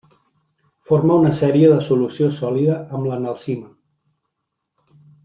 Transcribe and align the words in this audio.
Forma 0.91 1.17
una 1.23 1.33
sèrie 1.39 1.69
de 1.73 1.77
solució 1.89 2.29
sòlida 2.39 2.79
amb 2.97 3.07
l'analcima. 3.11 3.71